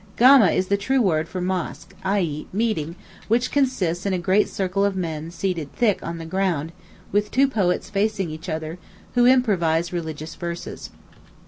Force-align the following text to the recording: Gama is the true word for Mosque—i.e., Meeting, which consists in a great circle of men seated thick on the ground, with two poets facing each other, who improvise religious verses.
Gama 0.17 0.47
is 0.49 0.69
the 0.69 0.77
true 0.77 0.99
word 0.99 1.27
for 1.27 1.41
Mosque—i.e., 1.41 2.47
Meeting, 2.51 2.95
which 3.27 3.51
consists 3.51 4.03
in 4.03 4.13
a 4.13 4.17
great 4.17 4.49
circle 4.49 4.83
of 4.83 4.95
men 4.95 5.29
seated 5.29 5.71
thick 5.73 6.01
on 6.01 6.17
the 6.17 6.25
ground, 6.25 6.71
with 7.11 7.29
two 7.29 7.47
poets 7.47 7.91
facing 7.91 8.31
each 8.31 8.49
other, 8.49 8.79
who 9.13 9.27
improvise 9.27 9.93
religious 9.93 10.33
verses. 10.33 10.89